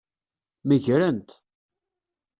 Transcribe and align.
Megren-t. 0.67 1.29